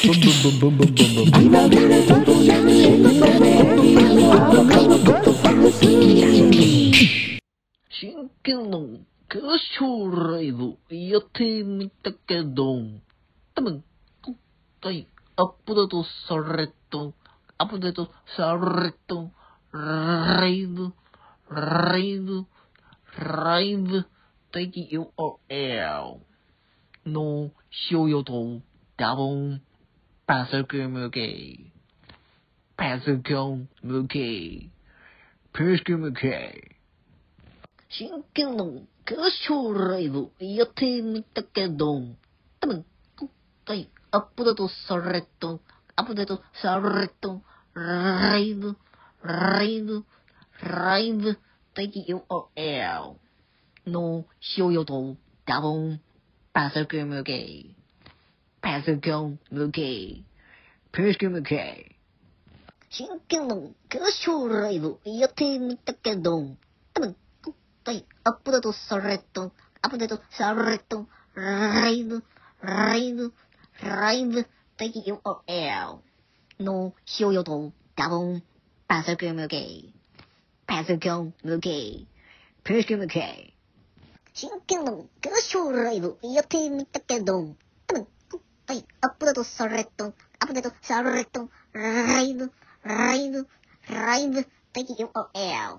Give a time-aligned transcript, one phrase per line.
[0.00, 0.14] 真
[8.44, 8.78] 剣の
[9.28, 12.76] 歌唱ライブやってみたけど、
[13.56, 13.82] 多分、
[14.22, 14.36] 今
[14.80, 16.74] 回アップデートされた、
[17.58, 19.16] アップデートされた、
[19.76, 20.92] ライブ、
[21.50, 22.46] ライブ、
[23.18, 24.06] ライブ
[24.52, 26.18] 的 URL
[27.04, 27.50] の
[27.90, 28.60] 使用と
[28.96, 29.60] 多分、
[30.28, 31.58] パソコン向け、
[32.76, 34.68] パソコン向け、
[35.54, 36.76] パソコン向け、
[37.88, 38.66] 真剣の
[39.06, 42.02] 歌唱ライブやってみたけど、
[42.60, 42.84] 多分、
[43.18, 43.30] 今
[43.64, 45.48] 回アップデートされた、
[45.96, 47.40] アップデートされた、
[47.72, 48.76] ライブ、
[49.22, 50.04] ライブ、
[50.62, 51.38] ライブ
[51.74, 53.14] 的 URL
[53.86, 55.16] の使用用途
[55.46, 56.02] 多分、
[56.52, 57.77] パソコン向け、
[58.60, 60.22] パソコン向け、
[60.92, 61.96] パソコン向け、
[62.90, 66.56] 真剣の歌唱ライブやってみたけど、
[66.94, 69.46] 多分、今回アップデートされた、ア
[69.88, 72.24] ップデートされた、ライブ、
[72.62, 73.32] ライブ、
[73.82, 75.98] ライブ的 URL
[76.60, 78.42] の使用用途多分、
[78.86, 79.66] パソコン向け、
[80.66, 82.06] パソコン向け、
[82.64, 83.54] パソコン向け、
[84.32, 87.54] 真剣の歌唱ライブやってみたけど、
[88.68, 92.52] はい、アップデートされと、アップデートされと、ライブ、
[92.84, 93.48] ライブ、
[93.90, 94.46] ライブ。
[94.72, 95.78] 的 URL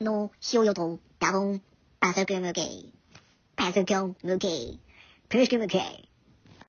[0.00, 1.62] の使用用途多分、
[1.98, 2.62] パソコン向け、
[3.56, 4.48] パソコン向け、
[5.28, 6.05] パソコン向け、